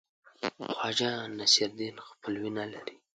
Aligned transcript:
خواجه 0.75 1.11
نصیرالدین 1.39 1.95
خپلوي 2.07 2.49
نه 2.57 2.65
لري. 2.73 2.95